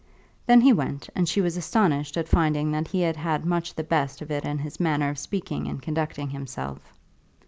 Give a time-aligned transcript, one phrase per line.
[0.47, 3.83] Then he went, and she was astonished at finding that he had had much the
[3.83, 6.79] best of it in his manner of speaking and conducting himself.